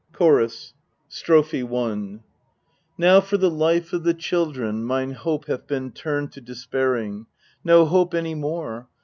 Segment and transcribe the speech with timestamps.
[0.13, 0.73] CHORUS.
[1.09, 2.19] Strophe i
[2.97, 7.27] Now for the life of the children mine hope hath been turned to despairing.
[7.63, 8.89] No hope any more